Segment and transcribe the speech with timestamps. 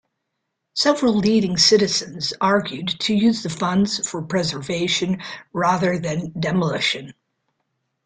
[0.73, 5.21] Several leading citizens argued to use the funds for preservation
[5.53, 7.13] rather than demolition.